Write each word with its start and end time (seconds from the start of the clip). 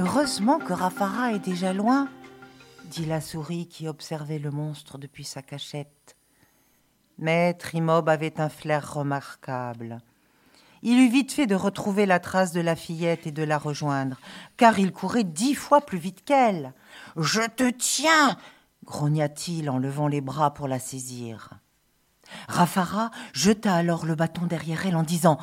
Heureusement 0.00 0.60
que 0.60 0.72
Rafara 0.72 1.32
est 1.32 1.40
déjà 1.40 1.72
loin, 1.72 2.08
dit 2.84 3.04
la 3.04 3.20
souris 3.20 3.66
qui 3.66 3.88
observait 3.88 4.38
le 4.38 4.52
monstre 4.52 4.96
depuis 4.96 5.24
sa 5.24 5.42
cachette. 5.42 6.14
Mais 7.18 7.52
Trimob 7.54 8.08
avait 8.08 8.40
un 8.40 8.48
flair 8.48 8.94
remarquable. 8.94 9.98
Il 10.82 11.00
eut 11.00 11.08
vite 11.08 11.32
fait 11.32 11.48
de 11.48 11.56
retrouver 11.56 12.06
la 12.06 12.20
trace 12.20 12.52
de 12.52 12.60
la 12.60 12.76
fillette 12.76 13.26
et 13.26 13.32
de 13.32 13.42
la 13.42 13.58
rejoindre, 13.58 14.20
car 14.56 14.78
il 14.78 14.92
courait 14.92 15.24
dix 15.24 15.56
fois 15.56 15.80
plus 15.80 15.98
vite 15.98 16.24
qu'elle. 16.24 16.74
Je 17.16 17.42
te 17.42 17.68
tiens 17.68 18.36
grogna-t-il 18.84 19.68
en 19.68 19.78
levant 19.78 20.06
les 20.06 20.20
bras 20.20 20.54
pour 20.54 20.68
la 20.68 20.78
saisir. 20.78 21.50
Rafara 22.46 23.10
jeta 23.32 23.74
alors 23.74 24.06
le 24.06 24.14
bâton 24.14 24.46
derrière 24.46 24.86
elle 24.86 24.94
en 24.94 25.02
disant 25.02 25.38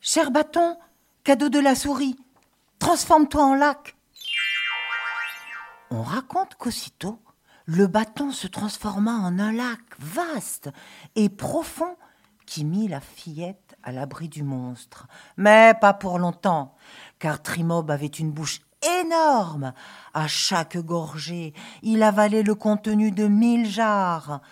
Cher 0.00 0.30
bâton, 0.30 0.78
cadeau 1.22 1.50
de 1.50 1.58
la 1.58 1.74
souris, 1.74 2.16
transforme-toi 2.84 3.42
en 3.42 3.54
lac. 3.54 3.96
On 5.90 6.02
raconte 6.02 6.54
qu'aussitôt, 6.56 7.18
le 7.64 7.86
bâton 7.86 8.30
se 8.30 8.46
transforma 8.46 9.12
en 9.12 9.38
un 9.38 9.52
lac 9.52 9.80
vaste 9.98 10.68
et 11.16 11.30
profond 11.30 11.96
qui 12.44 12.62
mit 12.62 12.86
la 12.88 13.00
fillette 13.00 13.74
à 13.82 13.90
l'abri 13.90 14.28
du 14.28 14.42
monstre. 14.42 15.06
Mais 15.38 15.72
pas 15.80 15.94
pour 15.94 16.18
longtemps, 16.18 16.74
car 17.18 17.40
Trimob 17.40 17.90
avait 17.90 18.06
une 18.06 18.32
bouche 18.32 18.60
énorme. 19.00 19.72
À 20.12 20.28
chaque 20.28 20.76
gorgée, 20.76 21.54
il 21.80 22.02
avalait 22.02 22.42
le 22.42 22.54
contenu 22.54 23.12
de 23.12 23.28
mille 23.28 23.66
jarres. 23.66 24.42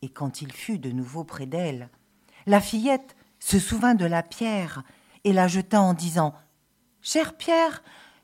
Et 0.00 0.08
quand 0.08 0.40
il 0.40 0.52
fut 0.52 0.78
de 0.78 0.90
nouveau 0.90 1.22
près 1.22 1.44
d'elle, 1.44 1.90
la 2.46 2.62
fillette 2.62 3.14
se 3.40 3.58
souvint 3.58 3.94
de 3.94 4.06
la 4.06 4.22
pierre 4.22 4.84
et 5.24 5.34
la 5.34 5.48
jeta 5.48 5.82
en 5.82 5.92
disant 5.92 6.32
Chère 7.04 7.34
pierre, 7.34 7.82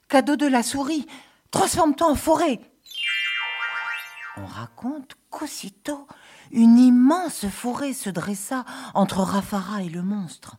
cadeau 0.09 0.37
de 0.37 0.47
la 0.47 0.62
souris, 0.62 1.07
transforme-toi 1.51 2.12
en 2.12 2.15
forêt. 2.15 2.61
On 4.37 4.47
raconte 4.47 5.17
qu'aussitôt 5.31 6.07
une 6.53 6.79
immense 6.79 7.49
forêt 7.49 7.93
se 7.93 8.09
dressa 8.09 8.65
entre 8.95 9.19
Rafara 9.19 9.83
et 9.83 9.89
le 9.89 10.03
monstre. 10.03 10.59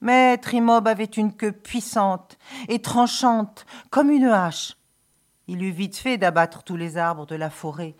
Mais 0.00 0.38
Trimob 0.38 0.88
avait 0.88 1.04
une 1.04 1.36
queue 1.36 1.52
puissante 1.52 2.36
et 2.66 2.82
tranchante 2.82 3.64
comme 3.90 4.10
une 4.10 4.26
hache. 4.26 4.76
Il 5.46 5.62
eut 5.62 5.70
vite 5.70 5.96
fait 5.96 6.18
d'abattre 6.18 6.64
tous 6.64 6.76
les 6.76 6.96
arbres 6.96 7.26
de 7.26 7.36
la 7.36 7.48
forêt 7.48 7.94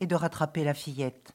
et 0.00 0.06
de 0.06 0.14
rattraper 0.14 0.64
la 0.64 0.74
fillette. 0.74 1.32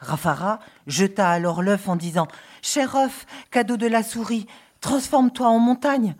Rafara 0.00 0.60
jeta 0.86 1.28
alors 1.28 1.62
l'œuf 1.62 1.88
en 1.88 1.96
disant 1.96 2.28
Cher 2.62 2.94
œuf, 2.96 3.26
cadeau 3.50 3.76
de 3.76 3.86
la 3.86 4.02
souris, 4.02 4.46
transforme-toi 4.80 5.48
en 5.48 5.58
montagne. 5.58 6.16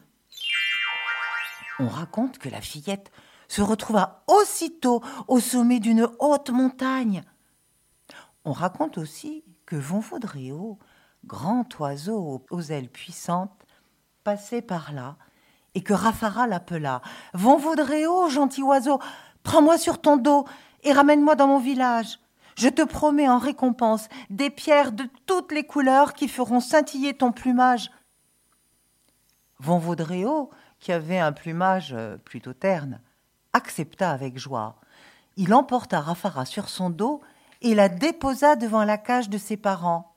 On 1.79 1.89
raconte 1.89 2.39
que 2.39 2.49
la 2.49 2.61
fillette 2.61 3.11
se 3.47 3.63
retrouva 3.63 4.25
aussitôt 4.27 5.03
au 5.27 5.41
sommet 5.41 5.81
d'une 5.81 6.09
haute 6.19 6.51
montagne. 6.51 7.23
On 8.45 8.53
raconte 8.53 8.99
aussi 8.99 9.45
que 9.67 9.77
Vonvaudréo, 9.77 10.79
grand 11.25 11.67
oiseau 11.79 12.45
aux 12.51 12.63
ailes 12.63 12.91
puissantes, 12.91 13.67
passait 14.25 14.63
par 14.63 14.93
là 14.93 15.17
et 15.75 15.83
que 15.83 15.93
Rafara 15.93 16.47
l'appela 16.47 17.03
Vonvaudréo, 17.35 18.29
gentil 18.29 18.63
oiseau, 18.63 18.99
prends-moi 19.43 19.79
sur 19.79 20.01
ton 20.01 20.17
dos 20.17 20.45
et 20.83 20.93
ramène-moi 20.93 21.35
dans 21.35 21.47
mon 21.47 21.59
village. 21.59 22.19
Je 22.57 22.69
te 22.69 22.83
promets 22.83 23.29
en 23.29 23.39
récompense 23.39 24.09
des 24.31 24.51
pierres 24.51 24.93
de 24.93 25.09
toutes 25.27 25.53
les 25.53 25.65
couleurs 25.65 26.13
qui 26.13 26.27
feront 26.27 26.61
scintiller 26.61 27.15
ton 27.15 27.31
plumage. 27.31 27.91
Vonvaudréo, 29.61 30.51
qui 30.79 30.93
avait 30.93 31.19
un 31.19 31.33
plumage 31.33 31.93
euh, 31.93 32.17
plutôt 32.19 32.53
terne, 32.53 33.01
accepta 33.53 34.11
avec 34.11 34.39
joie. 34.39 34.77
Il 35.37 35.55
emporta 35.55 36.01
Rafara 36.01 36.45
sur 36.45 36.69
son 36.69 36.91
dos 36.91 37.21
et 37.63 37.75
la 37.75 37.89
déposa 37.89 38.57
devant 38.57 38.85
la 38.85 38.99
cage 38.99 39.29
de 39.29 39.39
ses 39.39 39.57
parents. 39.57 40.15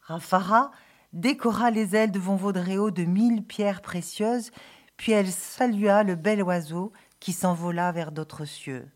Rafara 0.00 0.70
décora 1.12 1.70
les 1.70 1.94
ailes 1.94 2.10
de 2.10 2.18
Vonvaudréo 2.18 2.90
de 2.90 3.04
mille 3.04 3.44
pierres 3.44 3.82
précieuses, 3.82 4.50
puis 4.96 5.12
elle 5.12 5.30
salua 5.30 6.02
le 6.02 6.14
bel 6.14 6.42
oiseau 6.42 6.92
qui 7.20 7.32
s'envola 7.32 7.92
vers 7.92 8.12
d'autres 8.12 8.44
cieux. 8.44 8.88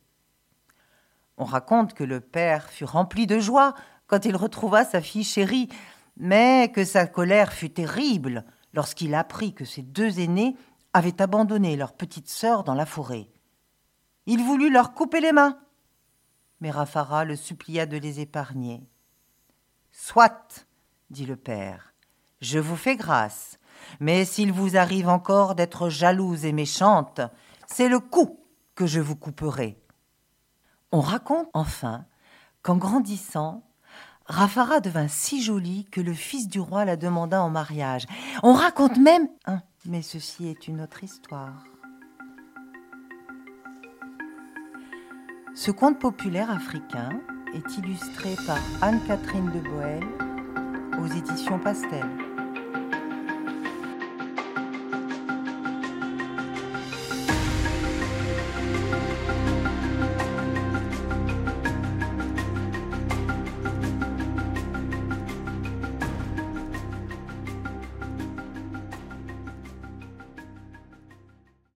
On 1.39 1.45
raconte 1.45 1.95
que 1.95 2.05
le 2.05 2.21
père 2.21 2.71
fut 2.71 2.85
rempli 2.85 3.27
de 3.27 3.39
joie 3.39 3.75
quand 4.07 4.25
il 4.25 4.37
retrouva 4.37 4.85
sa 4.85 5.01
fille 5.01 5.25
chérie, 5.25 5.69
mais 6.17 6.71
que 6.73 6.85
sa 6.85 7.07
colère 7.07 7.53
fut 7.53 7.71
terrible 7.71 8.45
lorsqu'il 8.73 9.15
apprit 9.15 9.55
que 9.55 9.65
ses 9.65 9.83
deux 9.83 10.21
aînés 10.21 10.57
avaient 10.93 11.21
abandonné 11.21 11.77
leur 11.77 11.93
petite 11.93 12.29
sœur 12.29 12.65
dans 12.65 12.75
la 12.75 12.87
forêt. 12.87 13.29
Il 14.27 14.43
voulut 14.43 14.71
leur 14.71 14.95
couper 14.95 15.21
les 15.21 15.33
mains, 15.33 15.59
mais 16.61 16.71
Rafara 16.71 17.25
le 17.25 17.37
supplia 17.37 17.87
de 17.87 17.97
les 17.97 18.21
épargner. 18.21 18.89
Soit, 19.91 20.67
dit 21.11 21.27
le 21.27 21.37
père, 21.37 21.95
je 22.41 22.59
vous 22.59 22.77
fais 22.77 22.97
grâce, 22.97 23.59
mais 24.01 24.25
s'il 24.25 24.53
vous 24.53 24.77
arrive 24.77 25.09
encore 25.09 25.55
d'être 25.55 25.89
jalouse 25.89 26.45
et 26.45 26.53
méchante, 26.53 27.21
c'est 27.67 27.89
le 27.89 28.01
cou 28.01 28.41
que 28.75 28.87
je 28.87 29.01
vous 29.01 29.17
couperai. 29.17 29.81
On 30.93 31.01
raconte 31.01 31.49
enfin 31.53 32.05
qu'en 32.63 32.77
grandissant, 32.77 33.63
Rafara 34.29 34.81
devint 34.81 35.09
si 35.09 35.41
jolie 35.41 35.87
que 35.91 36.01
le 36.01 36.13
fils 36.13 36.49
du 36.49 36.59
roi 36.59 36.85
la 36.85 36.97
demanda 36.97 37.43
en 37.43 37.51
mariage. 37.51 38.07
On 38.43 38.55
raconte 38.55 38.99
même. 38.99 39.29
Hein, 39.47 39.61
mais 39.85 40.03
ceci 40.03 40.49
est 40.49 40.67
une 40.67 40.81
autre 40.81 41.05
histoire. 41.05 41.65
Ce 45.55 45.71
conte 45.71 45.99
populaire 45.99 46.51
africain 46.51 47.11
est 47.55 47.79
illustré 47.79 48.35
par 48.47 48.59
Anne-Catherine 48.83 49.51
de 49.53 49.61
Boel 49.61 50.05
aux 51.01 51.07
éditions 51.07 51.59
Pastel. 51.59 52.05